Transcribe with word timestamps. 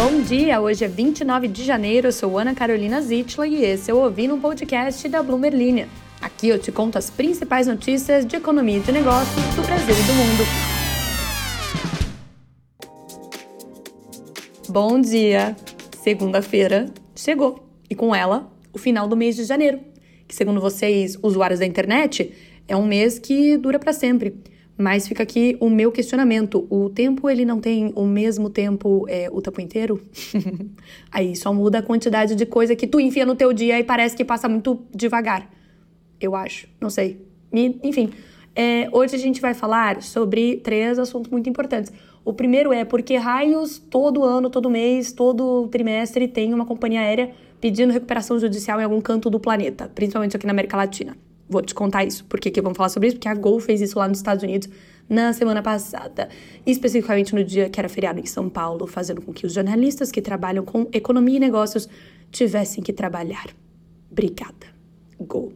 Bom 0.00 0.22
dia, 0.22 0.60
hoje 0.60 0.84
é 0.84 0.88
29 0.88 1.48
de 1.48 1.64
janeiro, 1.64 2.06
eu 2.06 2.12
sou 2.12 2.38
Ana 2.38 2.54
Carolina 2.54 3.00
Zitla 3.00 3.48
e 3.48 3.64
esse 3.64 3.90
é 3.90 3.94
o 3.94 3.96
Ouvi 3.96 4.28
no 4.28 4.38
Podcast 4.38 5.08
da 5.08 5.20
Bloomer 5.24 5.52
Linha. 5.52 5.88
Aqui 6.20 6.48
eu 6.48 6.56
te 6.56 6.70
conto 6.70 6.96
as 6.96 7.10
principais 7.10 7.66
notícias 7.66 8.24
de 8.24 8.36
economia 8.36 8.76
e 8.76 8.80
de 8.80 8.92
negócios 8.92 9.44
do 9.56 9.62
Brasil 9.62 9.96
e 9.96 10.02
do 10.06 10.14
mundo. 10.14 10.44
Bom 14.68 15.00
dia! 15.00 15.56
Segunda-feira 16.00 16.86
chegou 17.16 17.68
e 17.90 17.96
com 17.96 18.14
ela 18.14 18.52
o 18.72 18.78
final 18.78 19.08
do 19.08 19.16
mês 19.16 19.34
de 19.34 19.42
janeiro, 19.42 19.80
que 20.28 20.34
segundo 20.34 20.60
vocês, 20.60 21.18
usuários 21.20 21.58
da 21.58 21.66
internet, 21.66 22.32
é 22.68 22.76
um 22.76 22.86
mês 22.86 23.18
que 23.18 23.56
dura 23.56 23.80
para 23.80 23.92
sempre. 23.92 24.36
Mas 24.78 25.08
fica 25.08 25.24
aqui 25.24 25.56
o 25.58 25.68
meu 25.68 25.90
questionamento. 25.90 26.64
O 26.70 26.88
tempo, 26.88 27.28
ele 27.28 27.44
não 27.44 27.60
tem 27.60 27.92
o 27.96 28.06
mesmo 28.06 28.48
tempo 28.48 29.04
é, 29.08 29.28
o 29.32 29.42
tempo 29.42 29.60
inteiro? 29.60 30.00
Aí 31.10 31.34
só 31.34 31.52
muda 31.52 31.80
a 31.80 31.82
quantidade 31.82 32.36
de 32.36 32.46
coisa 32.46 32.76
que 32.76 32.86
tu 32.86 33.00
enfia 33.00 33.26
no 33.26 33.34
teu 33.34 33.52
dia 33.52 33.80
e 33.80 33.82
parece 33.82 34.16
que 34.16 34.24
passa 34.24 34.48
muito 34.48 34.80
devagar. 34.94 35.50
Eu 36.20 36.36
acho. 36.36 36.68
Não 36.80 36.90
sei. 36.90 37.26
E, 37.52 37.80
enfim, 37.82 38.10
é, 38.54 38.88
hoje 38.92 39.16
a 39.16 39.18
gente 39.18 39.40
vai 39.40 39.52
falar 39.52 40.00
sobre 40.00 40.58
três 40.58 40.96
assuntos 40.96 41.28
muito 41.28 41.50
importantes. 41.50 41.92
O 42.24 42.32
primeiro 42.32 42.72
é 42.72 42.84
porque 42.84 43.16
raios 43.16 43.78
todo 43.78 44.22
ano, 44.22 44.48
todo 44.48 44.70
mês, 44.70 45.10
todo 45.10 45.66
trimestre 45.68 46.28
tem 46.28 46.54
uma 46.54 46.64
companhia 46.64 47.00
aérea 47.00 47.32
pedindo 47.60 47.92
recuperação 47.92 48.38
judicial 48.38 48.80
em 48.80 48.84
algum 48.84 49.00
canto 49.00 49.28
do 49.28 49.40
planeta, 49.40 49.90
principalmente 49.92 50.36
aqui 50.36 50.46
na 50.46 50.52
América 50.52 50.76
Latina. 50.76 51.16
Vou 51.48 51.62
te 51.62 51.74
contar 51.74 52.04
isso. 52.04 52.24
Por 52.24 52.38
que, 52.38 52.50
que 52.50 52.60
vamos 52.60 52.76
falar 52.76 52.90
sobre 52.90 53.08
isso? 53.08 53.16
Porque 53.16 53.28
a 53.28 53.34
Gol 53.34 53.58
fez 53.58 53.80
isso 53.80 53.98
lá 53.98 54.06
nos 54.06 54.18
Estados 54.18 54.42
Unidos 54.42 54.68
na 55.08 55.32
semana 55.32 55.62
passada, 55.62 56.28
especificamente 56.66 57.34
no 57.34 57.42
dia 57.42 57.70
que 57.70 57.80
era 57.80 57.88
feriado 57.88 58.20
em 58.20 58.26
São 58.26 58.48
Paulo, 58.48 58.86
fazendo 58.86 59.22
com 59.22 59.32
que 59.32 59.46
os 59.46 59.54
jornalistas 59.54 60.12
que 60.12 60.20
trabalham 60.20 60.64
com 60.64 60.86
economia 60.92 61.38
e 61.38 61.40
negócios 61.40 61.88
tivessem 62.30 62.84
que 62.84 62.92
trabalhar. 62.92 63.46
Obrigada, 64.10 64.66
Gol. 65.18 65.52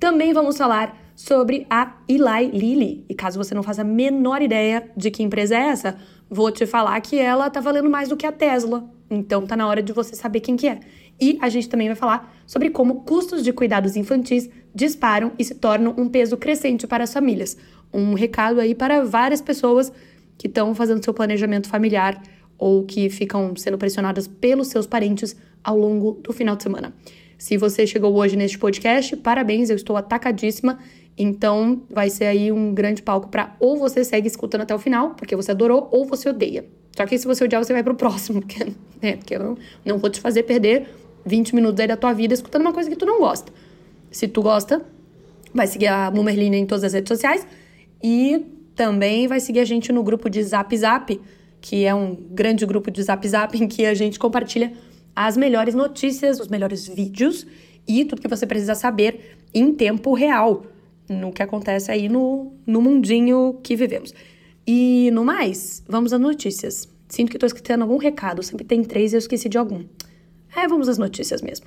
Também 0.00 0.32
vamos 0.32 0.56
falar 0.56 0.96
sobre 1.14 1.66
a 1.68 1.96
Eli 2.08 2.50
Lilly. 2.52 3.04
E 3.08 3.14
caso 3.14 3.36
você 3.42 3.54
não 3.54 3.62
faça 3.62 3.82
a 3.82 3.84
menor 3.84 4.40
ideia 4.40 4.88
de 4.96 5.10
que 5.10 5.22
empresa 5.22 5.56
é 5.56 5.68
essa, 5.68 5.96
vou 6.30 6.50
te 6.50 6.64
falar 6.64 7.00
que 7.00 7.18
ela 7.18 7.50
tá 7.50 7.60
valendo 7.60 7.90
mais 7.90 8.08
do 8.08 8.16
que 8.16 8.24
a 8.24 8.32
Tesla. 8.32 8.88
Então 9.10 9.46
tá 9.46 9.56
na 9.56 9.66
hora 9.66 9.82
de 9.82 9.92
você 9.92 10.14
saber 10.14 10.40
quem 10.40 10.56
que 10.56 10.68
é. 10.68 10.80
E 11.20 11.38
a 11.40 11.48
gente 11.48 11.68
também 11.68 11.88
vai 11.88 11.96
falar 11.96 12.34
sobre 12.46 12.70
como 12.70 13.02
custos 13.02 13.42
de 13.42 13.52
cuidados 13.52 13.96
infantis 13.96 14.48
disparam 14.74 15.32
e 15.38 15.44
se 15.44 15.54
tornam 15.54 15.94
um 15.96 16.08
peso 16.08 16.36
crescente 16.36 16.86
para 16.86 17.04
as 17.04 17.12
famílias. 17.12 17.56
Um 17.92 18.14
recado 18.14 18.60
aí 18.60 18.74
para 18.74 19.04
várias 19.04 19.40
pessoas 19.40 19.92
que 20.36 20.46
estão 20.46 20.74
fazendo 20.74 21.02
seu 21.02 21.12
planejamento 21.12 21.68
familiar 21.68 22.22
ou 22.56 22.84
que 22.84 23.08
ficam 23.08 23.54
sendo 23.56 23.78
pressionadas 23.78 24.26
pelos 24.26 24.68
seus 24.68 24.86
parentes 24.86 25.36
ao 25.62 25.76
longo 25.76 26.20
do 26.22 26.32
final 26.32 26.56
de 26.56 26.62
semana. 26.62 26.94
Se 27.36 27.56
você 27.56 27.86
chegou 27.86 28.14
hoje 28.16 28.36
neste 28.36 28.58
podcast, 28.58 29.16
parabéns, 29.16 29.70
eu 29.70 29.76
estou 29.76 29.96
atacadíssima. 29.96 30.78
Então, 31.16 31.82
vai 31.90 32.10
ser 32.10 32.24
aí 32.26 32.50
um 32.50 32.74
grande 32.74 33.02
palco 33.02 33.28
para 33.28 33.56
ou 33.60 33.76
você 33.76 34.04
segue 34.04 34.26
escutando 34.26 34.62
até 34.62 34.74
o 34.74 34.78
final, 34.78 35.10
porque 35.10 35.36
você 35.36 35.52
adorou, 35.52 35.88
ou 35.92 36.04
você 36.04 36.28
odeia. 36.28 36.64
Só 36.96 37.06
que 37.06 37.16
se 37.16 37.26
você 37.26 37.44
odiar, 37.44 37.62
você 37.62 37.72
vai 37.72 37.82
pro 37.82 37.94
próximo, 37.94 38.40
porque, 38.42 38.64
né, 39.00 39.16
porque 39.16 39.36
eu 39.36 39.40
não, 39.40 39.58
não 39.84 39.98
vou 39.98 40.10
te 40.10 40.20
fazer 40.20 40.42
perder 40.42 40.88
20 41.28 41.54
minutos 41.54 41.78
aí 41.80 41.86
da 41.86 41.96
tua 41.96 42.12
vida 42.12 42.34
escutando 42.34 42.62
uma 42.62 42.72
coisa 42.72 42.88
que 42.88 42.96
tu 42.96 43.06
não 43.06 43.20
gosta. 43.20 43.52
Se 44.10 44.26
tu 44.26 44.42
gosta, 44.42 44.82
vai 45.54 45.66
seguir 45.66 45.86
a 45.86 46.10
Mumerlina 46.10 46.56
em 46.56 46.66
todas 46.66 46.84
as 46.84 46.92
redes 46.92 47.08
sociais 47.08 47.46
e 48.02 48.44
também 48.74 49.28
vai 49.28 49.40
seguir 49.40 49.60
a 49.60 49.64
gente 49.64 49.92
no 49.92 50.02
grupo 50.02 50.30
de 50.30 50.42
Zap 50.42 50.76
Zap, 50.76 51.20
que 51.60 51.84
é 51.84 51.94
um 51.94 52.14
grande 52.14 52.64
grupo 52.64 52.90
de 52.90 53.02
Zap 53.02 53.26
Zap 53.28 53.56
em 53.56 53.68
que 53.68 53.84
a 53.84 53.94
gente 53.94 54.18
compartilha 54.18 54.72
as 55.14 55.36
melhores 55.36 55.74
notícias, 55.74 56.40
os 56.40 56.48
melhores 56.48 56.86
vídeos 56.86 57.46
e 57.86 58.04
tudo 58.04 58.22
que 58.22 58.28
você 58.28 58.46
precisa 58.46 58.74
saber 58.74 59.38
em 59.52 59.74
tempo 59.74 60.14
real 60.14 60.64
no 61.08 61.32
que 61.32 61.42
acontece 61.42 61.90
aí 61.90 62.08
no, 62.08 62.52
no 62.66 62.80
mundinho 62.80 63.58
que 63.62 63.74
vivemos. 63.74 64.14
E 64.66 65.10
no 65.12 65.24
mais, 65.24 65.82
vamos 65.88 66.12
às 66.12 66.20
notícias. 66.20 66.88
Sinto 67.08 67.30
que 67.30 67.36
estou 67.36 67.46
escrevendo 67.46 67.82
algum 67.82 67.96
recado, 67.96 68.42
sempre 68.42 68.64
tem 68.66 68.84
três 68.84 69.12
e 69.12 69.16
eu 69.16 69.18
esqueci 69.18 69.48
de 69.48 69.56
algum. 69.56 69.84
É, 70.56 70.66
vamos 70.66 70.88
às 70.88 70.98
notícias 70.98 71.42
mesmo. 71.42 71.66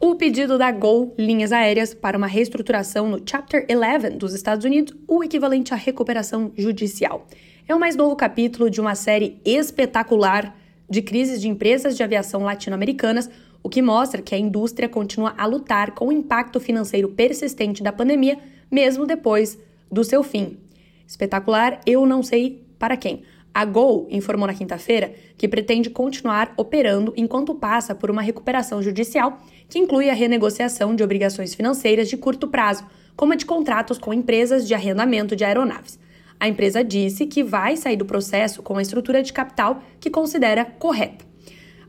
O 0.00 0.16
pedido 0.16 0.58
da 0.58 0.70
Gol 0.70 1.14
Linhas 1.18 1.50
Aéreas 1.50 1.94
para 1.94 2.18
uma 2.18 2.26
reestruturação 2.26 3.08
no 3.08 3.22
Chapter 3.24 3.66
11 3.70 4.16
dos 4.16 4.34
Estados 4.34 4.64
Unidos, 4.64 4.94
o 5.08 5.24
equivalente 5.24 5.72
à 5.72 5.76
recuperação 5.76 6.52
judicial. 6.56 7.26
É 7.66 7.74
o 7.74 7.80
mais 7.80 7.96
novo 7.96 8.14
capítulo 8.14 8.68
de 8.68 8.80
uma 8.80 8.94
série 8.94 9.40
espetacular 9.44 10.54
de 10.88 11.00
crises 11.00 11.40
de 11.40 11.48
empresas 11.48 11.96
de 11.96 12.02
aviação 12.02 12.42
latino-americanas, 12.42 13.30
o 13.62 13.70
que 13.70 13.80
mostra 13.80 14.20
que 14.20 14.34
a 14.34 14.38
indústria 14.38 14.90
continua 14.90 15.32
a 15.38 15.46
lutar 15.46 15.92
com 15.92 16.08
o 16.08 16.12
impacto 16.12 16.60
financeiro 16.60 17.08
persistente 17.08 17.82
da 17.82 17.90
pandemia, 17.90 18.38
mesmo 18.70 19.06
depois 19.06 19.58
do 19.90 20.04
seu 20.04 20.22
fim. 20.22 20.58
Espetacular, 21.06 21.80
eu 21.86 22.04
não 22.04 22.22
sei 22.22 22.62
para 22.78 22.96
quem. 22.96 23.22
A 23.54 23.64
Gol 23.64 24.08
informou 24.10 24.48
na 24.48 24.52
quinta-feira 24.52 25.14
que 25.38 25.46
pretende 25.46 25.88
continuar 25.88 26.52
operando 26.56 27.14
enquanto 27.16 27.54
passa 27.54 27.94
por 27.94 28.10
uma 28.10 28.20
recuperação 28.20 28.82
judicial 28.82 29.38
que 29.68 29.78
inclui 29.78 30.10
a 30.10 30.12
renegociação 30.12 30.92
de 30.96 31.04
obrigações 31.04 31.54
financeiras 31.54 32.08
de 32.08 32.16
curto 32.16 32.48
prazo, 32.48 32.84
como 33.14 33.32
a 33.32 33.36
de 33.36 33.46
contratos 33.46 33.96
com 33.96 34.12
empresas 34.12 34.66
de 34.66 34.74
arrendamento 34.74 35.36
de 35.36 35.44
aeronaves. 35.44 36.00
A 36.40 36.48
empresa 36.48 36.82
disse 36.82 37.26
que 37.26 37.44
vai 37.44 37.76
sair 37.76 37.96
do 37.96 38.04
processo 38.04 38.60
com 38.60 38.76
a 38.76 38.82
estrutura 38.82 39.22
de 39.22 39.32
capital 39.32 39.80
que 40.00 40.10
considera 40.10 40.64
correta. 40.64 41.24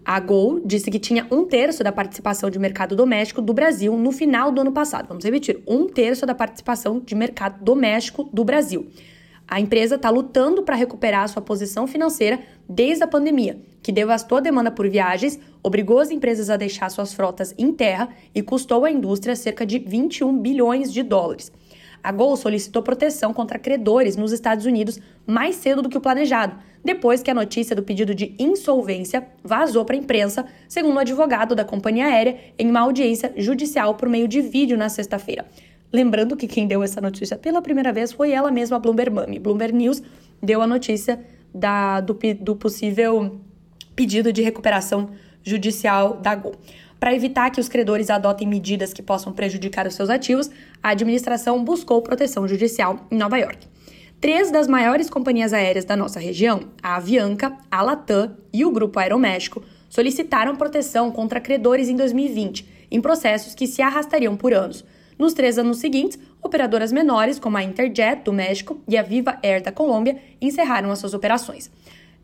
A 0.05 0.19
Gol 0.19 0.61
disse 0.63 0.91
que 0.91 0.99
tinha 0.99 1.25
um 1.31 1.45
terço 1.45 1.83
da 1.83 1.91
participação 1.91 2.51
de 2.51 2.59
mercado 2.59 2.95
doméstico 2.95 3.41
do 3.41 3.55
Brasil 3.55 3.97
no 3.97 4.11
final 4.11 4.51
do 4.51 4.61
ano 4.61 4.71
passado. 4.71 5.07
Vamos 5.07 5.25
repetir: 5.25 5.63
um 5.67 5.87
terço 5.87 6.27
da 6.27 6.35
participação 6.35 6.99
de 6.99 7.15
mercado 7.15 7.63
doméstico 7.63 8.29
do 8.31 8.45
Brasil. 8.45 8.87
A 9.47 9.59
empresa 9.59 9.95
está 9.95 10.09
lutando 10.09 10.63
para 10.63 10.75
recuperar 10.75 11.29
sua 11.29 11.41
posição 11.41 11.85
financeira 11.85 12.39
desde 12.67 13.03
a 13.03 13.07
pandemia, 13.07 13.59
que 13.81 13.91
devastou 13.91 14.39
a 14.39 14.41
demanda 14.41 14.71
por 14.71 14.89
viagens, 14.89 15.39
obrigou 15.61 15.99
as 15.99 16.09
empresas 16.09 16.49
a 16.49 16.57
deixar 16.57 16.89
suas 16.89 17.13
frotas 17.13 17.53
em 17.57 17.71
terra 17.71 18.09
e 18.33 18.41
custou 18.41 18.85
à 18.85 18.91
indústria 18.91 19.35
cerca 19.35 19.65
de 19.65 19.77
21 19.77 20.35
bilhões 20.39 20.91
de 20.91 21.03
dólares. 21.03 21.51
A 22.05 22.11
Gol 22.11 22.35
solicitou 22.37 22.83
proteção 22.83 23.33
contra 23.33 23.57
credores 23.57 24.15
nos 24.15 24.31
Estados 24.31 24.65
Unidos 24.65 24.99
mais 25.25 25.55
cedo 25.55 25.81
do 25.81 25.89
que 25.89 25.97
o 25.97 26.01
planejado, 26.01 26.55
depois 26.83 27.23
que 27.23 27.31
a 27.31 27.33
notícia 27.33 27.75
do 27.75 27.81
pedido 27.81 28.13
de 28.13 28.35
insolvência 28.37 29.27
vazou 29.43 29.83
para 29.83 29.95
a 29.95 29.99
imprensa, 29.99 30.45
segundo 30.67 30.97
o 30.97 30.99
advogado 30.99 31.55
da 31.55 31.65
companhia 31.65 32.05
aérea 32.05 32.37
em 32.59 32.69
uma 32.69 32.81
audiência 32.81 33.33
judicial 33.37 33.95
por 33.95 34.07
meio 34.07 34.27
de 34.27 34.39
vídeo 34.39 34.77
na 34.77 34.87
sexta-feira. 34.87 35.45
Lembrando 35.95 36.35
que 36.35 36.45
quem 36.45 36.67
deu 36.67 36.83
essa 36.83 36.99
notícia 36.99 37.37
pela 37.37 37.61
primeira 37.61 37.93
vez 37.93 38.11
foi 38.11 38.31
ela 38.31 38.51
mesma, 38.51 38.75
a 38.75 38.79
Bloomberg 38.81 39.15
Mummy. 39.15 39.39
Bloomberg 39.39 39.73
News 39.73 40.03
deu 40.43 40.61
a 40.61 40.67
notícia 40.67 41.25
da, 41.53 42.01
do, 42.01 42.19
do 42.41 42.53
possível 42.53 43.39
pedido 43.95 44.33
de 44.33 44.41
recuperação 44.41 45.11
judicial 45.41 46.17
da 46.17 46.35
Gol. 46.35 46.53
Para 46.99 47.15
evitar 47.15 47.49
que 47.49 47.61
os 47.61 47.69
credores 47.69 48.09
adotem 48.09 48.45
medidas 48.45 48.91
que 48.91 49.01
possam 49.01 49.31
prejudicar 49.31 49.87
os 49.87 49.95
seus 49.95 50.09
ativos, 50.09 50.51
a 50.83 50.89
administração 50.89 51.63
buscou 51.63 52.01
proteção 52.01 52.45
judicial 52.45 53.07
em 53.09 53.17
Nova 53.17 53.37
York. 53.37 53.65
Três 54.19 54.51
das 54.51 54.67
maiores 54.67 55.09
companhias 55.09 55.53
aéreas 55.53 55.85
da 55.85 55.95
nossa 55.95 56.19
região, 56.19 56.73
a 56.83 56.97
Avianca, 56.97 57.57
a 57.71 57.81
Latam 57.81 58.35
e 58.51 58.65
o 58.65 58.71
Grupo 58.71 58.99
Aeroméxico, 58.99 59.63
solicitaram 59.89 60.57
proteção 60.57 61.09
contra 61.09 61.39
credores 61.39 61.87
em 61.87 61.95
2020, 61.95 62.67
em 62.91 62.99
processos 62.99 63.55
que 63.55 63.65
se 63.65 63.81
arrastariam 63.81 64.35
por 64.35 64.53
anos, 64.53 64.83
nos 65.17 65.33
três 65.33 65.57
anos 65.57 65.77
seguintes, 65.77 66.19
operadoras 66.41 66.91
menores, 66.91 67.39
como 67.39 67.57
a 67.57 67.63
Interjet 67.63 68.23
do 68.23 68.33
México 68.33 68.79
e 68.87 68.97
a 68.97 69.01
Viva 69.01 69.37
Air 69.43 69.63
da 69.63 69.71
Colômbia, 69.71 70.17
encerraram 70.41 70.91
as 70.91 70.99
suas 70.99 71.13
operações. 71.13 71.71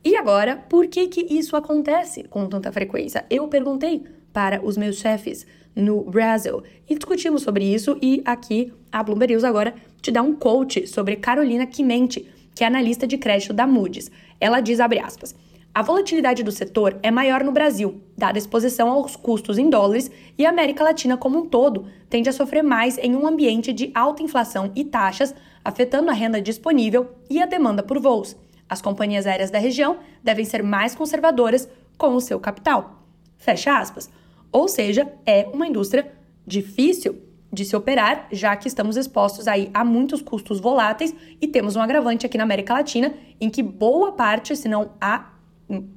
E 0.03 0.15
agora, 0.15 0.57
por 0.69 0.87
que, 0.87 1.07
que 1.07 1.33
isso 1.33 1.55
acontece 1.55 2.23
com 2.23 2.47
tanta 2.47 2.71
frequência? 2.71 3.25
Eu 3.29 3.47
perguntei 3.47 4.03
para 4.33 4.63
os 4.65 4.77
meus 4.77 4.97
chefes 4.97 5.45
no 5.75 6.03
Brasil 6.03 6.63
e 6.89 6.95
discutimos 6.95 7.43
sobre 7.43 7.63
isso 7.65 7.97
e 8.01 8.21
aqui 8.25 8.73
a 8.91 9.03
Bloomberg 9.03 9.33
News 9.33 9.43
agora 9.43 9.73
te 10.01 10.11
dá 10.11 10.21
um 10.21 10.35
coach 10.35 10.87
sobre 10.87 11.15
Carolina 11.15 11.65
Quimente, 11.65 12.27
que 12.55 12.63
é 12.63 12.67
analista 12.67 13.07
de 13.07 13.17
crédito 13.17 13.53
da 13.53 13.67
Moody's. 13.67 14.11
Ela 14.39 14.59
diz, 14.59 14.79
abre 14.79 14.99
aspas, 14.99 15.35
a 15.73 15.81
volatilidade 15.81 16.43
do 16.43 16.51
setor 16.51 16.99
é 17.01 17.09
maior 17.09 17.43
no 17.43 17.51
Brasil, 17.51 18.01
dada 18.17 18.37
a 18.37 18.39
exposição 18.39 18.89
aos 18.89 19.15
custos 19.15 19.57
em 19.57 19.69
dólares, 19.69 20.11
e 20.37 20.45
a 20.45 20.49
América 20.49 20.83
Latina 20.83 21.15
como 21.15 21.39
um 21.39 21.45
todo 21.45 21.85
tende 22.09 22.27
a 22.27 22.33
sofrer 22.33 22.61
mais 22.61 22.97
em 22.97 23.15
um 23.15 23.25
ambiente 23.25 23.71
de 23.71 23.89
alta 23.95 24.21
inflação 24.21 24.69
e 24.75 24.83
taxas, 24.83 25.33
afetando 25.63 26.09
a 26.09 26.13
renda 26.13 26.41
disponível 26.41 27.11
e 27.29 27.41
a 27.41 27.45
demanda 27.45 27.81
por 27.81 27.99
voos. 27.99 28.35
As 28.67 28.81
companhias 28.81 29.25
aéreas 29.25 29.49
da 29.49 29.59
região 29.59 29.97
devem 30.21 30.43
ser 30.43 30.61
mais 30.61 30.93
conservadoras 30.93 31.69
com 31.97 32.15
o 32.15 32.21
seu 32.21 32.39
capital. 32.39 33.05
Fecha 33.37 33.77
aspas. 33.77 34.09
Ou 34.51 34.67
seja, 34.67 35.09
é 35.25 35.47
uma 35.53 35.67
indústria 35.67 36.11
difícil 36.45 37.21
de 37.51 37.63
se 37.63 37.75
operar, 37.75 38.27
já 38.31 38.55
que 38.55 38.67
estamos 38.67 38.97
expostos 38.97 39.47
aí 39.47 39.69
a 39.73 39.83
muitos 39.85 40.21
custos 40.21 40.59
voláteis 40.59 41.13
e 41.39 41.47
temos 41.47 41.75
um 41.75 41.81
agravante 41.81 42.25
aqui 42.25 42.37
na 42.37 42.43
América 42.43 42.73
Latina 42.73 43.13
em 43.39 43.49
que 43.49 43.63
boa 43.63 44.11
parte, 44.13 44.55
se 44.55 44.67
não 44.67 44.91
a 44.99 45.31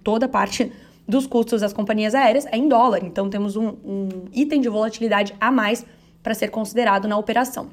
toda 0.03 0.29
parte 0.29 0.73
dos 1.07 1.27
custos 1.27 1.61
das 1.61 1.73
companhias 1.73 2.15
aéreas 2.15 2.47
é 2.47 2.57
em 2.57 2.69
dólar, 2.69 3.05
então 3.05 3.29
temos 3.29 3.57
um, 3.57 3.69
um 3.85 4.09
item 4.33 4.61
de 4.61 4.69
volatilidade 4.69 5.35
a 5.41 5.51
mais 5.51 5.85
para 6.23 6.35
ser 6.35 6.49
considerado 6.49 7.07
na 7.07 7.19
operação. 7.19 7.69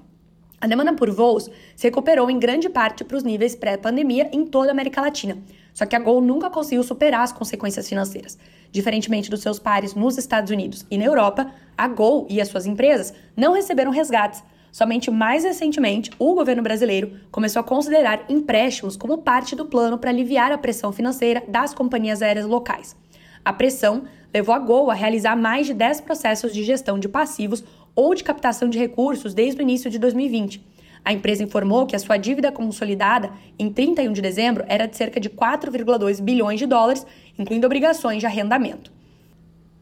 A 0.59 0.67
demanda 0.67 0.93
por 0.93 1.09
voos 1.09 1.49
se 1.75 1.87
recuperou 1.87 2.29
em 2.29 2.37
grande 2.37 2.69
parte 2.69 3.03
para 3.03 3.17
os 3.17 3.23
níveis 3.23 3.55
pré-pandemia 3.55 4.29
em 4.31 4.45
toda 4.45 4.69
a 4.69 4.71
América 4.71 5.01
Latina. 5.01 5.39
Só 5.73 5.87
que 5.87 5.95
a 5.95 5.99
Gol 5.99 6.21
nunca 6.21 6.51
conseguiu 6.51 6.83
superar 6.83 7.23
as 7.23 7.31
consequências 7.31 7.89
financeiras. 7.89 8.37
Diferentemente 8.71 9.29
dos 9.29 9.41
seus 9.41 9.57
pares 9.57 9.95
nos 9.95 10.19
Estados 10.19 10.51
Unidos 10.51 10.85
e 10.91 10.99
na 10.99 11.05
Europa, 11.05 11.51
a 11.75 11.87
Gol 11.87 12.27
e 12.29 12.39
as 12.39 12.47
suas 12.47 12.67
empresas 12.67 13.11
não 13.35 13.53
receberam 13.53 13.89
resgates. 13.89 14.43
Somente 14.71 15.11
mais 15.11 15.43
recentemente, 15.43 16.09
o 16.17 16.33
governo 16.33 16.63
brasileiro 16.63 17.19
começou 17.29 17.59
a 17.59 17.63
considerar 17.63 18.23
empréstimos 18.29 18.95
como 18.95 19.17
parte 19.17 19.53
do 19.53 19.65
plano 19.65 19.97
para 19.97 20.09
aliviar 20.09 20.51
a 20.51 20.57
pressão 20.57 20.93
financeira 20.93 21.43
das 21.45 21.73
companhias 21.73 22.21
aéreas 22.21 22.45
locais. 22.45 22.95
A 23.43 23.51
pressão 23.51 24.03
levou 24.33 24.55
a 24.55 24.59
Gol 24.59 24.89
a 24.89 24.93
realizar 24.93 25.35
mais 25.35 25.67
de 25.67 25.73
10 25.73 26.01
processos 26.01 26.53
de 26.53 26.63
gestão 26.63 26.97
de 26.97 27.09
passivos 27.09 27.63
ou 27.93 28.15
de 28.15 28.23
captação 28.23 28.69
de 28.69 28.79
recursos 28.79 29.33
desde 29.33 29.59
o 29.59 29.63
início 29.63 29.89
de 29.89 29.99
2020. 29.99 30.65
A 31.03 31.11
empresa 31.11 31.43
informou 31.43 31.85
que 31.85 31.95
a 31.95 31.99
sua 31.99 32.15
dívida 32.15 32.51
consolidada 32.51 33.31
em 33.59 33.69
31 33.69 34.13
de 34.13 34.21
dezembro 34.21 34.63
era 34.67 34.85
de 34.85 34.95
cerca 34.95 35.19
de 35.19 35.29
4,2 35.29 36.21
bilhões 36.21 36.59
de 36.59 36.65
dólares, 36.65 37.05
incluindo 37.37 37.65
obrigações 37.65 38.19
de 38.19 38.25
arrendamento. 38.25 39.00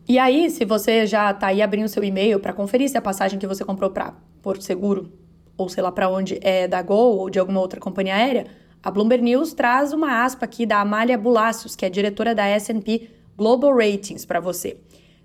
E 0.10 0.18
aí, 0.18 0.50
se 0.50 0.66
você 0.66 1.06
já 1.06 1.30
está 1.30 1.46
aí 1.46 1.62
abrindo 1.62 1.88
seu 1.88 2.04
e-mail 2.04 2.40
para 2.40 2.52
conferir 2.52 2.90
se 2.90 2.98
a 2.98 3.02
passagem 3.02 3.38
que 3.38 3.46
você 3.46 3.64
comprou 3.64 3.92
para 3.92 4.16
Porto 4.42 4.64
Seguro, 4.64 5.14
ou 5.56 5.70
sei 5.70 5.84
lá 5.84 5.92
para 5.92 6.10
onde, 6.10 6.40
é 6.42 6.68
da 6.68 6.82
Gol 6.82 7.20
ou 7.20 7.30
de 7.30 7.38
alguma 7.38 7.60
outra 7.60 7.80
companhia 7.80 8.16
aérea, 8.16 8.48
a 8.82 8.90
Bloomberg 8.90 9.24
News 9.24 9.54
traz 9.54 9.94
uma 9.94 10.24
aspa 10.24 10.46
aqui 10.46 10.66
da 10.66 10.82
Amália 10.82 11.16
Bulacios, 11.16 11.76
que 11.76 11.86
é 11.86 11.92
diretora 11.92 12.34
da 12.34 12.44
S&P 12.48 13.08
Global 13.38 13.72
Ratings, 13.72 14.26
para 14.26 14.40
você. 14.40 14.78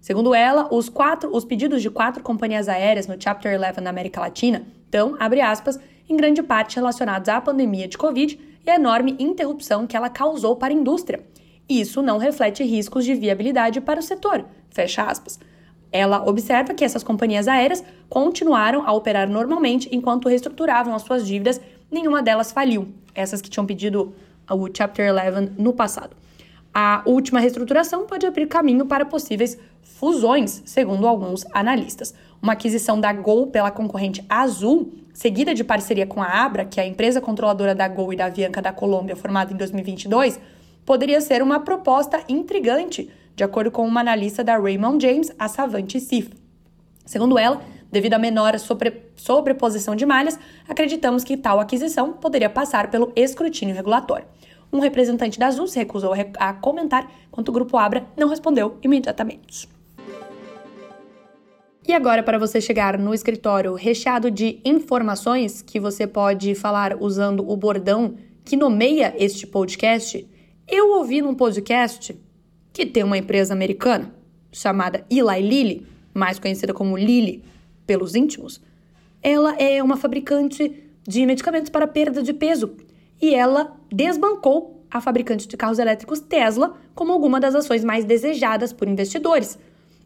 Segundo 0.03 0.35
ela, 0.35 0.69
os, 0.71 0.91
quatro, 0.91 1.35
os 1.35 1.47
pedidos 1.47 1.81
de 1.81 1.89
quatro 1.89 2.23
companhias 2.23 2.69
aéreas 2.69 3.07
no 3.07 3.17
Chapter 3.19 3.59
11 3.59 3.81
na 3.81 3.89
América 3.89 4.21
Latina 4.21 4.67
estão, 4.85 5.17
abre 5.19 5.41
aspas, 5.41 5.81
em 6.07 6.15
grande 6.15 6.43
parte 6.43 6.77
relacionados 6.77 7.31
à 7.31 7.41
pandemia 7.41 7.89
de 7.89 7.97
Covid 7.97 8.39
e 8.67 8.71
à 8.71 8.75
enorme 8.75 9.17
interrupção 9.19 9.87
que 9.87 9.97
ela 9.97 10.11
causou 10.11 10.57
para 10.57 10.75
a 10.75 10.77
indústria. 10.77 11.25
Isso 11.67 12.03
não 12.03 12.19
reflete 12.19 12.63
riscos 12.63 13.07
de 13.07 13.15
viabilidade 13.15 13.81
para 13.81 13.99
o 13.99 14.03
setor, 14.03 14.45
fecha 14.75 15.05
aspas. 15.05 15.39
Ela 15.91 16.29
observa 16.29 16.75
que 16.75 16.85
essas 16.85 17.05
companhias 17.05 17.47
aéreas 17.47 17.83
continuaram 18.09 18.87
a 18.87 18.93
operar 18.93 19.29
normalmente 19.29 19.89
enquanto 19.93 20.29
reestruturavam 20.29 20.95
as 20.95 21.03
suas 21.03 21.27
dívidas, 21.27 21.61
nenhuma 21.91 22.21
delas 22.21 22.51
faliu, 22.51 22.89
essas 23.15 23.41
que 23.41 23.49
tinham 23.49 23.65
pedido 23.65 24.13
o 24.51 24.69
Chapter 24.77 25.15
11 25.15 25.53
no 25.57 25.73
passado. 25.73 26.17
A 26.75 27.03
última 27.07 27.39
reestruturação 27.39 28.05
pode 28.05 28.27
abrir 28.27 28.49
caminho 28.49 28.85
para 28.85 29.05
possíveis 29.05 29.57
fusões, 29.81 30.61
segundo 30.65 31.07
alguns 31.07 31.47
analistas. 31.53 32.13
Uma 32.43 32.55
aquisição 32.55 33.01
da 33.01 33.13
Gol 33.13 33.47
pela 33.47 33.71
concorrente 33.71 34.25
Azul, 34.29 34.93
seguida 35.13 35.55
de 35.55 35.63
parceria 35.63 36.05
com 36.05 36.21
a 36.21 36.27
Abra, 36.27 36.65
que 36.65 36.81
é 36.81 36.83
a 36.83 36.87
empresa 36.87 37.21
controladora 37.21 37.77
da 37.77 37.87
Gol 37.87 38.13
e 38.13 38.17
da 38.17 38.27
Avianca 38.27 38.61
da 38.61 38.73
Colômbia, 38.73 39.15
formada 39.15 39.53
em 39.53 39.57
2022, 39.57 40.41
poderia 40.85 41.21
ser 41.21 41.41
uma 41.41 41.61
proposta 41.61 42.25
intrigante, 42.29 43.09
de 43.35 43.45
acordo 43.45 43.71
com 43.71 43.87
uma 43.87 44.01
analista 44.01 44.45
da 44.45 44.57
Raymond 44.57 45.05
James, 45.05 45.33
a 45.39 45.49
Savante 45.49 46.01
Sif. 46.01 46.31
Segundo 47.05 47.39
ela, 47.39 47.61
devido 47.91 48.15
à 48.15 48.19
menor 48.19 48.59
sobre, 48.59 49.11
sobreposição 49.17 49.95
de 49.95 50.07
malhas, 50.07 50.39
acreditamos 50.69 51.23
que 51.23 51.37
tal 51.37 51.61
aquisição 51.61 52.15
poderia 52.15 52.49
passar 52.49 52.91
pelo 52.91 53.13
escrutínio 53.15 53.75
regulatório. 53.75 54.27
Um 54.73 54.81
representante 54.81 55.39
da 55.39 55.47
Azul 55.47 55.69
se 55.69 55.79
recusou 55.79 56.13
a 56.39 56.53
comentar, 56.55 57.09
enquanto 57.29 57.49
o 57.49 57.53
grupo 57.53 57.77
Abra 57.77 58.07
não 58.17 58.29
respondeu 58.29 58.79
imediatamente. 58.83 59.69
E 61.87 61.93
agora, 61.93 62.23
para 62.23 62.39
você 62.39 62.61
chegar 62.61 62.99
no 62.99 63.13
escritório 63.13 63.75
recheado 63.75 64.31
de 64.31 64.59
informações 64.65 65.61
que 65.61 65.79
você 65.79 66.07
pode 66.07 66.55
falar 66.55 66.97
usando 66.99 67.49
o 67.49 67.57
bordão 67.57 68.15
que 68.43 68.57
nomeia 68.57 69.15
este 69.19 69.47
podcast, 69.47 70.27
eu 70.67 70.93
ouvi 70.93 71.21
num 71.21 71.35
podcast 71.35 72.19
que 72.75 72.85
tem 72.85 73.05
uma 73.05 73.17
empresa 73.17 73.55
americana 73.55 74.13
chamada 74.53 75.07
Eli 75.09 75.41
Lilly, 75.41 75.87
mais 76.13 76.41
conhecida 76.41 76.75
como 76.75 76.99
Lilly 76.99 77.43
pelos 77.87 78.17
íntimos. 78.17 78.61
Ela 79.23 79.55
é 79.57 79.81
uma 79.81 79.97
fabricante 79.97 80.83
de 81.07 81.25
medicamentos 81.25 81.71
para 81.71 81.87
perda 81.87 82.21
de 82.21 82.33
peso 82.33 82.75
e 83.23 83.33
ela 83.33 83.77
desbancou 83.91 84.85
a 84.91 85.01
fabricante 85.01 85.47
de 85.47 85.57
carros 85.57 85.79
elétricos 85.79 86.19
Tesla 86.19 86.77
como 86.97 87.13
alguma 87.13 87.39
das 87.39 87.55
ações 87.55 87.85
mais 87.85 88.05
desejadas 88.05 88.73
por 88.73 88.89
investidores. 88.89 89.57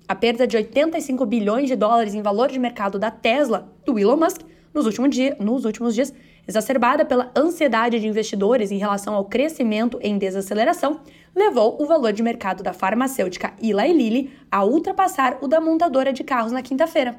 A 0.07 0.15
perda 0.15 0.47
de 0.47 0.57
85 0.57 1.25
bilhões 1.25 1.69
de 1.69 1.77
dólares 1.77 2.15
em 2.15 2.23
valor 2.23 2.49
de 2.49 2.59
mercado 2.59 2.99
da 2.99 3.11
Tesla, 3.11 3.73
do 3.85 3.99
Elon 3.99 4.17
Musk, 4.17 4.43
nos 4.75 4.87
dia, 5.11 5.37
nos 5.41 5.65
últimos 5.65 5.95
dias, 5.95 6.13
exacerbada 6.47 7.05
pela 7.05 7.31
ansiedade 7.37 7.99
de 7.99 8.07
investidores 8.07 8.71
em 8.71 8.79
relação 8.79 9.15
ao 9.15 9.25
crescimento 9.25 9.99
em 10.03 10.17
desaceleração, 10.17 11.01
levou 11.39 11.81
o 11.81 11.87
valor 11.87 12.13
de 12.13 12.23
mercado 12.23 12.63
da 12.63 12.73
farmacêutica 12.73 13.55
Eli 13.63 13.93
Lilly 13.93 14.31
a 14.51 14.65
ultrapassar 14.65 15.39
o 15.41 15.47
da 15.47 15.61
montadora 15.61 16.13
de 16.13 16.25
carros 16.25 16.53
na 16.53 16.61
quinta-feira. 16.61 17.19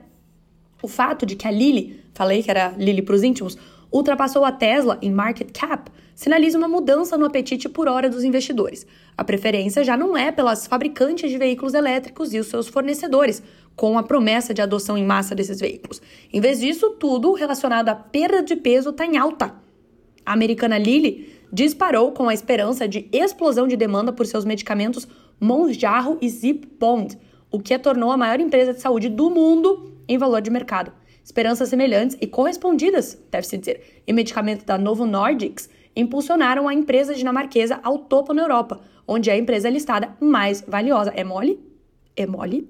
O 0.83 0.88
fato 0.88 1.25
de 1.25 1.36
que 1.36 1.48
a 1.48 1.51
Lilly, 1.51 2.04
falei 2.13 2.44
que 2.44 2.51
era 2.51 2.74
Lilly 2.77 3.01
para 3.01 3.16
os 3.16 3.24
íntimos, 3.24 3.57
ultrapassou 3.92 4.45
a 4.45 4.51
Tesla 4.51 4.98
em 5.01 5.12
market 5.12 5.51
cap, 5.51 5.89
sinaliza 6.13 6.57
uma 6.57 6.68
mudança 6.68 7.18
no 7.18 7.25
apetite 7.25 7.69
por 7.69 7.88
hora 7.88 8.10
dos 8.10 8.24
investidores. 8.24 8.86
A 9.18 9.24
preferência 9.24 9.83
já 9.83 9.95
não 9.95 10.18
é 10.18 10.31
pelas 10.31 10.68
fabricantes 10.68 11.31
de 11.31 11.38
veículos 11.38 11.74
elétricos 11.74 12.33
e 12.33 12.39
os 12.39 12.48
seus 12.48 12.68
fornecedores, 12.68 13.42
com 13.75 13.98
a 13.98 14.04
promessa 14.04 14.54
de 14.54 14.62
adoção 14.62 14.98
em 14.98 15.06
massa 15.06 15.33
desses 15.33 15.60
veículos. 15.60 16.01
Em 16.31 16.42
vez 16.42 16.60
disso, 16.60 16.89
tudo 17.00 17.31
relacionado 17.31 17.88
à 17.88 17.95
perda 17.95 18.44
de 18.44 18.57
peso 18.57 18.89
está 18.89 19.06
em 19.06 19.18
alta. 19.18 19.56
A 20.25 20.33
americana 20.33 20.77
Lilly 20.77 21.38
disparou 21.51 22.12
com 22.12 22.30
a 22.30 22.34
esperança 22.34 22.88
de 22.88 23.10
explosão 23.12 23.68
de 23.68 23.75
demanda 23.75 24.13
por 24.13 24.25
seus 24.25 24.46
medicamentos 24.46 25.07
Monjarro 25.40 26.18
e 26.22 26.30
Zipbond, 26.30 27.18
o 27.51 27.60
que 27.60 27.74
a 27.74 27.80
tornou 27.80 28.12
a 28.12 28.18
maior 28.18 28.40
empresa 28.40 28.74
de 28.74 28.81
saúde 28.81 29.10
do 29.10 29.30
mundo 29.30 29.94
em 30.07 30.18
valor 30.18 30.42
de 30.42 30.50
mercado. 30.50 30.92
Esperanças 31.24 31.69
semelhantes 31.69 32.18
e 32.19 32.28
correspondidas, 32.28 33.18
deve-se 33.30 33.57
dizer, 33.57 34.04
em 34.07 34.13
medicamento 34.13 34.66
da 34.66 34.78
Novo 34.78 35.06
Nordics 35.06 35.69
impulsionaram 35.96 36.68
a 36.68 36.74
empresa 36.74 37.13
dinamarquesa 37.13 37.80
ao 37.84 38.00
topo 38.00 38.34
na 38.34 38.44
Europa, 38.44 38.81
onde 39.07 39.30
é 39.30 39.34
a 39.34 39.38
empresa 39.38 39.69
listada 39.69 40.16
mais 40.19 40.62
valiosa. 40.68 41.12
É 41.15 41.24
mole? 41.24 41.60
É 42.15 42.25
mole? 42.25 42.70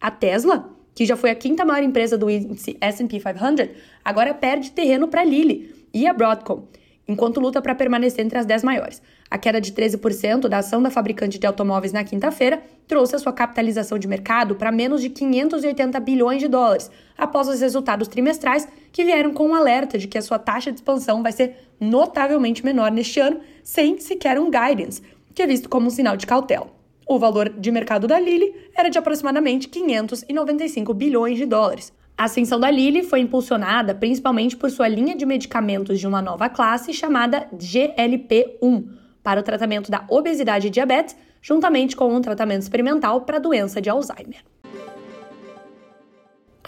A 0.00 0.10
Tesla, 0.10 0.70
que 0.94 1.04
já 1.04 1.16
foi 1.16 1.30
a 1.30 1.34
quinta 1.34 1.64
maior 1.64 1.82
empresa 1.82 2.16
do 2.16 2.30
índice 2.30 2.76
S&P 2.80 3.20
500, 3.20 3.68
agora 4.04 4.34
perde 4.34 4.72
terreno 4.72 5.08
para 5.08 5.22
a 5.22 5.24
Lilly 5.24 5.74
e 5.92 6.06
a 6.06 6.12
Broadcom, 6.12 6.68
enquanto 7.10 7.40
luta 7.40 7.60
para 7.60 7.74
permanecer 7.74 8.24
entre 8.24 8.38
as 8.38 8.46
10 8.46 8.62
maiores. 8.62 9.02
A 9.28 9.36
queda 9.36 9.60
de 9.60 9.72
13% 9.72 10.48
da 10.48 10.58
ação 10.58 10.80
da 10.80 10.90
fabricante 10.90 11.38
de 11.38 11.46
automóveis 11.46 11.92
na 11.92 12.04
quinta-feira 12.04 12.62
trouxe 12.86 13.16
a 13.16 13.18
sua 13.18 13.32
capitalização 13.32 13.98
de 13.98 14.06
mercado 14.06 14.54
para 14.54 14.70
menos 14.70 15.02
de 15.02 15.10
580 15.10 15.98
bilhões 16.00 16.40
de 16.40 16.48
dólares, 16.48 16.90
após 17.18 17.48
os 17.48 17.60
resultados 17.60 18.08
trimestrais 18.08 18.68
que 18.92 19.04
vieram 19.04 19.32
com 19.32 19.48
um 19.48 19.54
alerta 19.54 19.98
de 19.98 20.06
que 20.06 20.18
a 20.18 20.22
sua 20.22 20.38
taxa 20.38 20.70
de 20.70 20.78
expansão 20.78 21.22
vai 21.22 21.32
ser 21.32 21.56
notavelmente 21.80 22.64
menor 22.64 22.90
neste 22.90 23.18
ano, 23.18 23.40
sem 23.62 23.98
sequer 23.98 24.38
um 24.38 24.50
guidance, 24.50 25.02
que 25.34 25.42
é 25.42 25.46
visto 25.46 25.68
como 25.68 25.86
um 25.86 25.90
sinal 25.90 26.16
de 26.16 26.26
cautela. 26.26 26.70
O 27.08 27.18
valor 27.18 27.48
de 27.48 27.72
mercado 27.72 28.06
da 28.06 28.20
Lilly 28.20 28.54
era 28.72 28.88
de 28.88 28.96
aproximadamente 28.96 29.68
595 29.68 30.94
bilhões 30.94 31.36
de 31.36 31.44
dólares. 31.44 31.92
A 32.20 32.24
ascensão 32.24 32.60
da 32.60 32.70
Lilly 32.70 33.02
foi 33.02 33.20
impulsionada 33.20 33.94
principalmente 33.94 34.54
por 34.54 34.70
sua 34.70 34.86
linha 34.86 35.16
de 35.16 35.24
medicamentos 35.24 35.98
de 35.98 36.06
uma 36.06 36.20
nova 36.20 36.50
classe 36.50 36.92
chamada 36.92 37.48
GLP-1 37.54 38.90
para 39.22 39.40
o 39.40 39.42
tratamento 39.42 39.90
da 39.90 40.04
obesidade 40.06 40.66
e 40.66 40.70
diabetes, 40.70 41.16
juntamente 41.40 41.96
com 41.96 42.14
um 42.14 42.20
tratamento 42.20 42.60
experimental 42.60 43.22
para 43.22 43.38
a 43.38 43.40
doença 43.40 43.80
de 43.80 43.88
Alzheimer. 43.88 44.44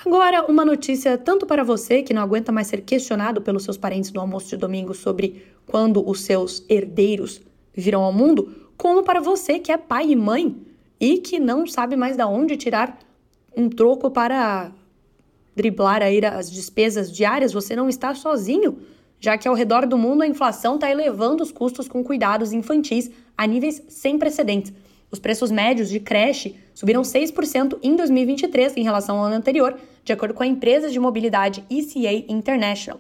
Agora, 0.03 0.51
uma 0.51 0.65
notícia 0.65 1.19
tanto 1.19 1.45
para 1.45 1.63
você 1.63 2.03
que 2.03 2.15
não 2.15 2.23
aguenta 2.23 2.51
mais 2.51 2.69
ser 2.69 2.81
questionado 2.81 3.43
pelos 3.43 3.65
seus 3.65 3.77
parentes 3.77 4.11
no 4.11 4.23
almoço 4.23 4.49
de 4.49 4.57
domingo 4.57 4.95
sobre 4.95 5.45
quando 5.67 6.03
os 6.09 6.23
seus 6.23 6.65
herdeiros 6.67 7.43
virão 7.75 8.03
ao 8.03 8.13
mundo, 8.15 8.71
como 8.75 9.03
para 9.03 9.21
você 9.21 9.59
que 9.59 9.71
é 9.71 9.77
pai 9.77 10.13
e 10.13 10.17
mãe 10.17 10.57
e 10.99 11.19
que 11.19 11.39
não 11.39 11.67
sabe 11.67 11.95
mais 11.95 12.17
de 12.17 12.25
onde 12.25 12.57
tirar 12.57 12.99
um 13.55 13.69
troco 13.69 14.11
para 14.11 14.73
driblar 15.55 16.03
aí 16.03 16.25
as 16.25 16.51
despesas 16.51 17.11
diárias, 17.11 17.53
você 17.53 17.77
não 17.77 17.89
está 17.89 18.15
sozinho, 18.15 18.79
já 19.21 19.39
que 19.39 19.47
ao 19.47 19.55
redor 19.55 19.87
do 19.87 19.97
mundo 19.97 20.23
a 20.23 20.27
inflação 20.27 20.75
está 20.75 20.91
elevando 20.91 21.43
os 21.43 21.53
custos 21.53 21.87
com 21.87 22.03
cuidados 22.03 22.53
infantis 22.53 23.11
a 23.37 23.47
níveis 23.47 23.83
sem 23.89 24.19
precedentes. 24.19 24.73
Os 25.11 25.19
preços 25.19 25.51
médios 25.51 25.91
de 25.91 26.01
creche 26.01 26.57
subiram 26.75 27.03
6% 27.03 27.79
em 27.83 27.95
2023 27.95 28.77
em 28.79 28.83
relação 28.83 29.19
ao 29.19 29.27
ano 29.27 29.37
anterior, 29.37 29.79
de 30.03 30.13
acordo 30.13 30.35
com 30.35 30.43
a 30.43 30.47
empresa 30.47 30.91
de 30.91 30.99
mobilidade 30.99 31.63
ECA 31.71 32.25
International. 32.33 32.99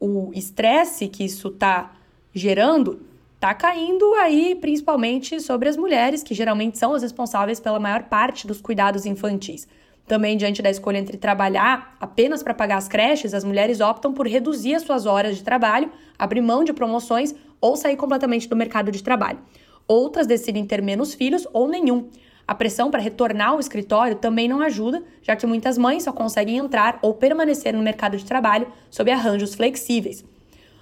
O 0.00 0.30
estresse 0.34 1.08
que 1.08 1.24
isso 1.24 1.48
está 1.48 1.92
gerando 2.32 3.00
tá 3.38 3.54
caindo 3.54 4.14
aí 4.14 4.54
principalmente 4.54 5.38
sobre 5.40 5.68
as 5.68 5.76
mulheres, 5.76 6.22
que 6.22 6.34
geralmente 6.34 6.78
são 6.78 6.94
as 6.94 7.02
responsáveis 7.02 7.60
pela 7.60 7.78
maior 7.78 8.04
parte 8.04 8.46
dos 8.46 8.60
cuidados 8.60 9.04
infantis. 9.04 9.68
Também, 10.06 10.36
diante 10.36 10.62
da 10.62 10.70
escolha 10.70 10.98
entre 10.98 11.16
trabalhar 11.16 11.96
apenas 12.00 12.42
para 12.42 12.54
pagar 12.54 12.76
as 12.76 12.86
creches, 12.86 13.34
as 13.34 13.42
mulheres 13.42 13.80
optam 13.80 14.12
por 14.12 14.26
reduzir 14.26 14.74
as 14.74 14.82
suas 14.82 15.04
horas 15.04 15.36
de 15.36 15.42
trabalho, 15.42 15.90
abrir 16.16 16.40
mão 16.40 16.62
de 16.62 16.72
promoções 16.72 17.34
ou 17.60 17.76
sair 17.76 17.96
completamente 17.96 18.48
do 18.48 18.54
mercado 18.54 18.92
de 18.92 19.02
trabalho. 19.02 19.40
Outras 19.88 20.26
decidem 20.26 20.64
ter 20.64 20.80
menos 20.80 21.12
filhos 21.12 21.46
ou 21.52 21.66
nenhum. 21.66 22.08
A 22.46 22.54
pressão 22.54 22.90
para 22.90 23.02
retornar 23.02 23.50
ao 23.50 23.60
escritório 23.60 24.14
também 24.14 24.46
não 24.46 24.60
ajuda, 24.60 25.02
já 25.20 25.34
que 25.34 25.46
muitas 25.46 25.76
mães 25.76 26.04
só 26.04 26.12
conseguem 26.12 26.58
entrar 26.58 27.00
ou 27.02 27.12
permanecer 27.12 27.74
no 27.74 27.82
mercado 27.82 28.16
de 28.16 28.24
trabalho 28.24 28.68
sob 28.88 29.10
arranjos 29.10 29.56
flexíveis. 29.56 30.24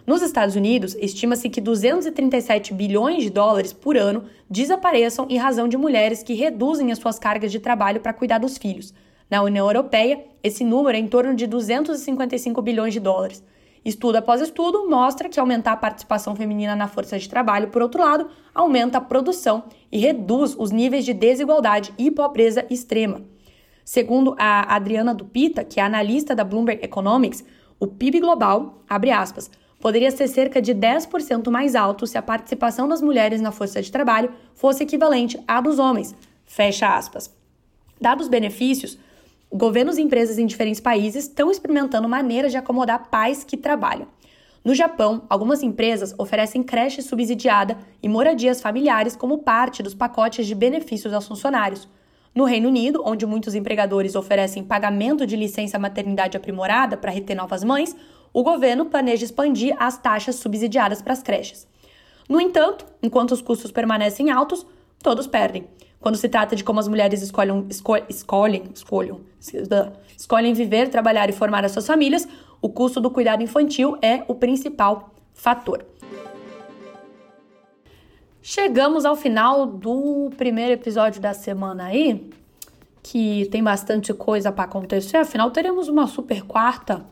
Nos 0.07 0.21
Estados 0.21 0.55
Unidos, 0.55 0.95
estima-se 1.01 1.49
que 1.49 1.63
237 1.63 2.75
bilhões 2.75 3.23
de 3.23 3.31
dólares 3.31 3.73
por 3.73 3.97
ano 3.97 4.25
desapareçam 4.51 5.27
em 5.31 5.39
razão 5.39 5.67
de 5.67 5.79
mulheres 5.79 6.23
que 6.23 6.35
reduzem 6.35 6.93
as 6.93 6.99
suas 6.99 7.19
cargas 7.19 7.51
de 7.51 7.59
trabalho 7.59 8.01
para 8.01 8.13
cuidar 8.13 8.37
dos 8.37 8.59
filhos. 8.59 8.93
Na 9.31 9.43
União 9.43 9.67
Europeia, 9.67 10.25
esse 10.43 10.65
número 10.65 10.97
é 10.97 11.01
em 11.01 11.09
torno 11.09 11.35
de 11.35 11.47
255 11.47 12.61
bilhões 12.61 12.93
de 12.93 13.01
dólares. 13.01 13.43
Estudo 13.85 14.17
após 14.17 14.41
estudo 14.41 14.89
mostra 14.89 15.29
que 15.29 15.39
aumentar 15.39 15.73
a 15.73 15.77
participação 15.77 16.35
feminina 16.35 16.75
na 16.75 16.89
força 16.89 17.19
de 17.19 17.29
trabalho, 17.29 17.69
por 17.69 17.83
outro 17.83 18.01
lado, 18.01 18.29
aumenta 18.55 18.99
a 18.99 19.01
produção 19.01 19.65
e 19.93 19.99
reduz 19.99 20.57
os 20.59 20.71
níveis 20.71 21.05
de 21.05 21.13
desigualdade 21.13 21.93
e 21.99 22.11
pobreza 22.11 22.65
extrema. 22.71 23.23
Segundo 23.85 24.35
a 24.39 24.75
Adriana 24.75 25.15
Dupita, 25.15 25.63
que 25.63 25.79
é 25.79 25.83
analista 25.83 26.35
da 26.35 26.45
Bloomberg 26.45 26.83
Economics, 26.83 27.45
o 27.79 27.87
PIB 27.87 28.21
global, 28.21 28.83
abre 28.89 29.11
aspas, 29.11 29.51
poderia 29.79 30.11
ser 30.11 30.29
cerca 30.29 30.63
de 30.63 30.75
10% 30.75 31.51
mais 31.51 31.75
alto 31.75 32.07
se 32.07 32.17
a 32.17 32.23
participação 32.23 32.89
das 32.89 33.03
mulheres 33.03 33.43
na 33.43 33.53
força 33.53 33.83
de 33.83 33.93
trabalho 33.93 34.33
fosse 34.55 34.83
equivalente 34.83 35.39
à 35.47 35.61
dos 35.61 35.79
homens. 35.79 36.15
Fecha 36.47 36.97
aspas. 36.97 37.31
Dados 38.01 38.29
benefícios, 38.29 38.99
governos 39.57 39.99
e 39.99 40.03
empresas 40.03 40.37
em 40.37 40.47
diferentes 40.47 40.81
países 40.81 41.27
estão 41.27 41.49
experimentando 41.49 42.09
maneiras 42.09 42.51
de 42.51 42.59
acomodar 42.59 43.09
pais 43.09 43.45
que 43.45 43.57
trabalham. 43.57 44.09
No 44.65 44.75
Japão, 44.75 45.23
algumas 45.29 45.63
empresas 45.63 46.13
oferecem 46.19 46.63
creche 46.63 47.03
subsidiada 47.03 47.79
e 48.03 48.09
moradias 48.09 48.61
familiares 48.61 49.15
como 49.15 49.39
parte 49.39 49.83
dos 49.83 49.95
pacotes 49.95 50.47
de 50.47 50.55
benefícios 50.55 51.13
aos 51.13 51.29
funcionários. 51.29 51.89
No 52.35 52.45
Reino 52.45 52.69
Unido, 52.69 53.03
onde 53.05 53.25
muitos 53.27 53.55
empregadores 53.55 54.17
oferecem 54.17 54.65
pagamento 54.65 55.25
de 55.25 55.37
licença 55.37 55.79
maternidade 55.79 56.37
aprimorada 56.37 56.97
para 56.97 57.13
reter 57.13 57.37
novas 57.37 57.63
mães, 57.63 57.95
o 58.33 58.43
governo 58.43 58.87
planeja 58.87 59.25
expandir 59.25 59.77
as 59.79 59.97
taxas 59.97 60.35
subsidiadas 60.37 61.01
para 61.01 61.13
as 61.13 61.23
creches. 61.23 61.69
No 62.29 62.41
entanto, 62.41 62.85
enquanto 63.01 63.31
os 63.33 63.43
custos 63.43 63.71
permanecem 63.71 64.31
altos, 64.31 64.67
todos 65.01 65.29
perdem. 65.29 65.69
Quando 66.05 66.17
se 66.17 66.29
trata 66.29 66.55
de 66.55 66.63
como 66.63 66.79
as 66.79 66.87
mulheres 66.87 67.23
escolhem, 67.23 67.67
escolhem, 67.71 68.65
escolhem, 68.75 69.21
escolhem 70.19 70.53
viver, 70.53 70.91
trabalhar 70.91 71.31
e 71.31 71.33
formar 71.33 71.65
as 71.65 71.73
suas 71.73 71.87
famílias, 71.87 72.29
o 72.61 72.69
custo 72.69 73.01
do 73.01 73.11
cuidado 73.11 73.43
infantil 73.43 73.97
é 74.03 74.23
o 74.29 74.35
principal 74.35 75.15
fator. 75.33 75.83
Chegamos 78.43 79.07
ao 79.07 79.17
final 79.17 79.65
do 79.65 80.31
primeiro 80.37 80.75
episódio 80.75 81.23
da 81.23 81.33
semana 81.33 81.87
aí, 81.87 82.31
que 83.03 83.49
tem 83.51 83.63
bastante 83.63 84.13
coisa 84.13 84.53
para 84.53 84.65
acontecer. 84.65 85.17
Afinal, 85.17 85.51
teremos 85.53 85.89
uma 85.89 86.07
super 86.07 86.43
quarta 86.43 87.03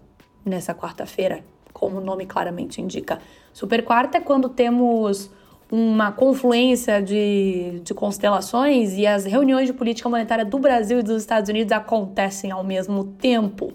nessa 0.45 0.75
quarta-feira, 0.75 1.43
como 1.73 1.97
o 1.97 2.05
nome 2.05 2.27
claramente 2.27 2.83
indica. 2.83 3.23
Super 3.55 3.87
quarta 3.87 4.19
é 4.19 4.21
quando 4.21 4.51
temos 4.51 5.31
uma 5.73 6.13
confluência 6.13 7.01
de, 7.01 7.81
de 7.83 7.95
constelações 7.95 8.93
e 8.93 9.07
as 9.07 9.25
reuniões 9.25 9.67
de 9.67 9.73
política 9.73 10.07
monetária 10.07 10.45
do 10.45 10.59
Brasil 10.59 10.99
e 10.99 11.03
dos 11.03 11.23
Estados 11.23 11.49
Unidos 11.49 11.73
acontecem 11.73 12.51
ao 12.51 12.63
mesmo 12.63 13.05
tempo. 13.05 13.73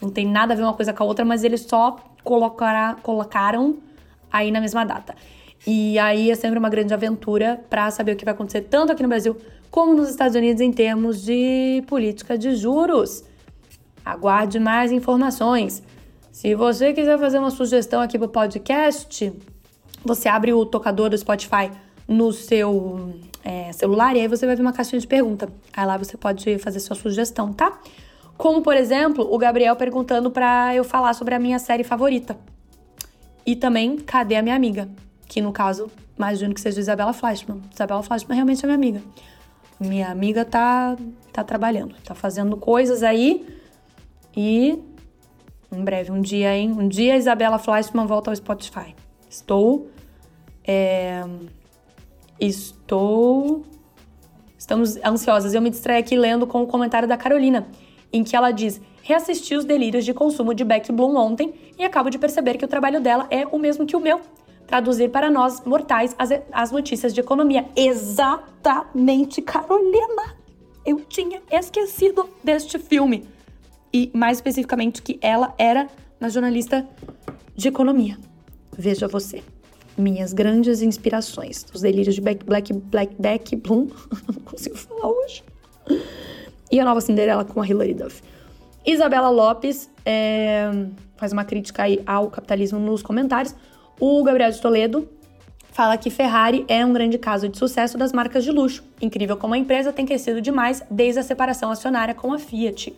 Não 0.00 0.08
tem 0.08 0.24
nada 0.24 0.54
a 0.54 0.56
ver 0.56 0.62
uma 0.62 0.74
coisa 0.74 0.92
com 0.92 1.02
a 1.02 1.06
outra, 1.06 1.24
mas 1.24 1.42
eles 1.42 1.62
só 1.62 1.96
colocaram 2.22 3.78
aí 4.30 4.52
na 4.52 4.60
mesma 4.60 4.84
data. 4.84 5.16
E 5.66 5.98
aí 5.98 6.30
é 6.30 6.36
sempre 6.36 6.56
uma 6.56 6.70
grande 6.70 6.94
aventura 6.94 7.60
para 7.68 7.90
saber 7.90 8.12
o 8.12 8.16
que 8.16 8.24
vai 8.24 8.32
acontecer 8.32 8.60
tanto 8.62 8.92
aqui 8.92 9.02
no 9.02 9.08
Brasil 9.08 9.36
como 9.72 9.92
nos 9.92 10.08
Estados 10.08 10.36
Unidos 10.36 10.60
em 10.60 10.70
termos 10.70 11.20
de 11.20 11.82
política 11.88 12.38
de 12.38 12.54
juros. 12.54 13.24
Aguarde 14.04 14.60
mais 14.60 14.92
informações. 14.92 15.82
Se 16.30 16.54
você 16.54 16.92
quiser 16.92 17.18
fazer 17.18 17.40
uma 17.40 17.50
sugestão 17.50 18.00
aqui 18.00 18.16
para 18.16 18.26
o 18.26 18.30
podcast, 18.30 19.32
você 20.04 20.28
abre 20.28 20.52
o 20.52 20.64
tocador 20.64 21.10
do 21.10 21.18
Spotify 21.18 21.70
no 22.06 22.32
seu 22.32 23.14
é, 23.44 23.72
celular 23.72 24.16
e 24.16 24.20
aí 24.20 24.28
você 24.28 24.46
vai 24.46 24.56
ver 24.56 24.62
uma 24.62 24.72
caixinha 24.72 25.00
de 25.00 25.06
pergunta. 25.06 25.48
Aí 25.72 25.86
lá 25.86 25.96
você 25.96 26.16
pode 26.16 26.58
fazer 26.58 26.80
sua 26.80 26.96
sugestão, 26.96 27.52
tá? 27.52 27.78
Como, 28.36 28.62
por 28.62 28.76
exemplo, 28.76 29.28
o 29.30 29.36
Gabriel 29.38 29.76
perguntando 29.76 30.30
para 30.30 30.74
eu 30.74 30.82
falar 30.82 31.12
sobre 31.14 31.34
a 31.34 31.38
minha 31.38 31.58
série 31.58 31.84
favorita. 31.84 32.36
E 33.44 33.54
também, 33.54 33.96
cadê 33.96 34.36
a 34.36 34.42
minha 34.42 34.56
amiga? 34.56 34.88
Que 35.26 35.40
no 35.40 35.52
caso, 35.52 35.90
imagino 36.16 36.54
que 36.54 36.60
seja 36.60 36.80
Isabela 36.80 37.12
Flashman. 37.12 37.60
Isabela 37.72 38.02
Flashman 38.02 38.34
realmente 38.34 38.64
é 38.64 38.66
minha 38.66 38.76
amiga. 38.76 39.02
Minha 39.78 40.10
amiga 40.10 40.44
tá, 40.44 40.96
tá 41.32 41.44
trabalhando, 41.44 41.94
tá 42.04 42.14
fazendo 42.14 42.56
coisas 42.56 43.02
aí 43.02 43.46
e 44.36 44.78
em 45.72 45.84
breve, 45.84 46.10
um 46.10 46.20
dia, 46.20 46.56
hein? 46.56 46.72
Um 46.72 46.88
dia 46.88 47.14
a 47.14 47.16
Isabela 47.16 47.58
Fleischmann 47.58 48.06
volta 48.06 48.30
ao 48.30 48.36
Spotify. 48.36 48.94
Estou. 49.30 49.88
É, 50.66 51.24
estou. 52.40 53.62
Estamos 54.58 54.96
ansiosas. 55.04 55.54
Eu 55.54 55.62
me 55.62 55.70
distraí 55.70 56.00
aqui 56.00 56.16
lendo 56.16 56.48
com 56.48 56.62
o 56.62 56.66
comentário 56.66 57.06
da 57.06 57.16
Carolina, 57.16 57.68
em 58.12 58.24
que 58.24 58.34
ela 58.34 58.50
diz: 58.50 58.80
Reassisti 59.02 59.54
os 59.54 59.64
delírios 59.64 60.04
de 60.04 60.12
consumo 60.12 60.52
de 60.52 60.64
Beck 60.64 60.90
Bloom 60.90 61.14
ontem 61.16 61.54
e 61.78 61.84
acabo 61.84 62.10
de 62.10 62.18
perceber 62.18 62.58
que 62.58 62.64
o 62.64 62.68
trabalho 62.68 63.00
dela 63.00 63.28
é 63.30 63.46
o 63.46 63.56
mesmo 63.56 63.86
que 63.86 63.94
o 63.94 64.00
meu. 64.00 64.20
Traduzir 64.66 65.10
para 65.10 65.30
nós, 65.30 65.64
mortais, 65.64 66.14
as, 66.18 66.30
as 66.52 66.72
notícias 66.72 67.14
de 67.14 67.20
economia. 67.20 67.66
Exatamente, 67.76 69.40
Carolina! 69.42 70.36
Eu 70.84 71.00
tinha 71.08 71.40
esquecido 71.50 72.28
deste 72.42 72.78
filme 72.78 73.28
e 73.92 74.10
mais 74.12 74.38
especificamente 74.38 75.02
que 75.02 75.18
ela 75.22 75.54
era 75.56 75.88
uma 76.20 76.28
jornalista 76.28 76.88
de 77.54 77.68
economia. 77.68 78.18
Veja 78.76 79.08
você. 79.08 79.42
Minhas 79.96 80.32
grandes 80.32 80.82
inspirações. 80.82 81.66
Os 81.74 81.82
delírios 81.82 82.14
de 82.14 82.20
Black, 82.20 82.44
Black, 82.44 82.72
Black 82.72 83.14
Beck 83.18 83.56
Bloom. 83.56 83.88
Não 84.28 84.42
consigo 84.42 84.76
falar 84.76 85.08
hoje. 85.08 85.42
E 86.70 86.78
a 86.78 86.84
nova 86.84 87.00
Cinderela 87.00 87.44
com 87.44 87.60
a 87.60 87.66
Hilary 87.66 87.94
Duff. 87.94 88.22
Isabela 88.86 89.28
Lopes 89.28 89.90
é, 90.04 90.70
faz 91.16 91.32
uma 91.32 91.44
crítica 91.44 91.82
aí 91.82 92.00
ao 92.06 92.30
capitalismo 92.30 92.78
nos 92.78 93.02
comentários. 93.02 93.54
O 93.98 94.22
Gabriel 94.22 94.50
de 94.50 94.60
Toledo 94.60 95.08
fala 95.72 95.96
que 95.96 96.10
Ferrari 96.10 96.64
é 96.68 96.84
um 96.84 96.92
grande 96.92 97.18
caso 97.18 97.48
de 97.48 97.58
sucesso 97.58 97.98
das 97.98 98.12
marcas 98.12 98.44
de 98.44 98.50
luxo. 98.50 98.82
Incrível 99.00 99.36
como 99.36 99.54
a 99.54 99.58
empresa 99.58 99.92
tem 99.92 100.06
crescido 100.06 100.40
demais 100.40 100.82
desde 100.90 101.20
a 101.20 101.22
separação 101.22 101.70
acionária 101.70 102.14
com 102.14 102.32
a 102.32 102.38
Fiat. 102.38 102.94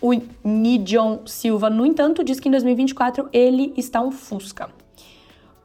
O 0.00 0.12
Nidion 0.42 1.18
Silva, 1.26 1.70
no 1.70 1.86
entanto, 1.86 2.24
diz 2.24 2.40
que 2.40 2.48
em 2.48 2.50
2024 2.50 3.28
ele 3.32 3.72
está 3.76 4.00
um 4.00 4.10
Fusca. 4.10 4.68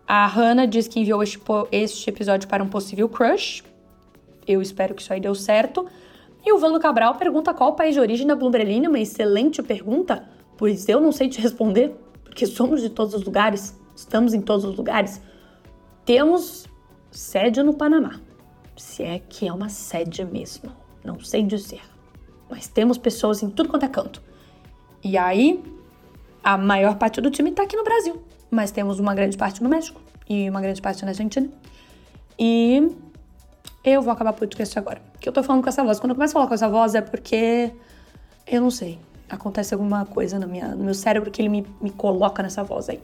A 0.08 0.26
Hannah 0.26 0.66
diz 0.66 0.88
que 0.88 1.02
enviou 1.02 1.22
este, 1.22 1.38
este 1.70 2.10
episódio 2.10 2.48
para 2.48 2.64
um 2.64 2.70
possível 2.70 3.10
crush. 3.10 3.62
Eu 4.48 4.62
espero 4.62 4.96
que 4.96 5.02
isso 5.02 5.12
aí 5.12 5.20
deu 5.20 5.36
certo. 5.36 5.86
E 6.46 6.54
o 6.54 6.58
Vando 6.58 6.80
Cabral 6.80 7.16
pergunta 7.16 7.54
qual 7.54 7.72
o 7.72 7.74
país 7.74 7.94
de 7.94 8.00
origem 8.00 8.26
da 8.26 8.34
Bloomberline. 8.34 8.88
Uma 8.88 9.00
excelente 9.00 9.62
pergunta, 9.62 10.26
pois 10.56 10.88
eu 10.88 11.02
não 11.02 11.12
sei 11.12 11.28
te 11.28 11.42
responder, 11.42 11.94
porque 12.24 12.46
somos 12.46 12.82
de 12.82 12.90
todos 12.90 13.14
os 13.14 13.24
lugares, 13.26 13.78
estamos 13.94 14.34
em 14.34 14.40
todos 14.40 14.64
os 14.64 14.78
lugares. 14.78 15.22
Temos 16.06 16.66
sede 17.12 17.62
no 17.62 17.74
Panamá, 17.74 18.22
se 18.78 19.04
é 19.04 19.20
que 19.20 19.46
é 19.46 19.52
uma 19.52 19.68
sede 19.68 20.24
mesmo, 20.24 20.72
não 21.04 21.20
sei 21.20 21.44
dizer. 21.44 21.82
Mas 22.50 22.70
temos 22.70 22.98
pessoas 22.98 23.44
em 23.44 23.50
tudo 23.50 23.68
quanto 23.68 23.84
é 23.84 23.90
canto. 23.90 24.24
E 25.04 25.18
aí, 25.18 25.62
a 26.42 26.58
maior 26.58 26.96
parte 26.96 27.20
do 27.20 27.30
time 27.30 27.50
está 27.50 27.64
aqui 27.64 27.76
no 27.76 27.84
Brasil. 27.84 28.24
Mas 28.50 28.72
temos 28.72 29.00
uma 29.00 29.14
grande 29.14 29.38
parte 29.38 29.62
no 29.62 29.70
México 29.70 30.02
e 30.30 30.50
uma 30.50 30.62
grande 30.62 30.82
parte 30.82 31.04
na 31.04 31.12
Argentina. 31.12 31.50
E 32.40 32.96
eu 33.84 34.02
vou 34.02 34.12
acabar 34.12 34.32
o 34.32 34.34
podcast 34.34 34.78
agora. 34.78 35.02
Que 35.20 35.28
eu 35.30 35.34
tô 35.34 35.44
falando 35.44 35.64
com 35.64 35.70
essa 35.70 35.84
voz. 35.84 36.00
Quando 36.00 36.12
eu 36.12 36.16
começo 36.16 36.32
a 36.32 36.36
falar 36.36 36.48
com 36.48 36.54
essa 36.54 36.70
voz 36.70 36.96
é 36.96 37.02
porque 37.02 37.72
eu 38.46 38.62
não 38.62 38.72
sei. 38.72 39.00
Acontece 39.30 39.74
alguma 39.74 40.06
coisa 40.06 40.40
no, 40.40 40.48
minha, 40.48 40.70
no 40.70 40.86
meu 40.86 40.94
cérebro 40.94 41.30
que 41.30 41.42
ele 41.42 41.50
me, 41.50 41.66
me 41.82 41.92
coloca 41.92 42.42
nessa 42.42 42.64
voz 42.64 42.90
aí. 42.90 43.00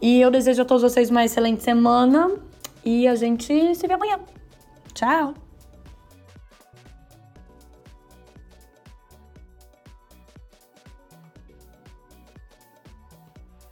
E 0.00 0.20
eu 0.20 0.30
desejo 0.30 0.62
a 0.62 0.64
todos 0.64 0.82
vocês 0.82 1.10
uma 1.10 1.24
excelente 1.24 1.62
semana. 1.62 2.30
E 2.84 3.08
a 3.08 3.14
gente 3.14 3.74
se 3.74 3.86
vê 3.86 3.94
amanhã. 3.94 4.18
Tchau! 4.94 5.47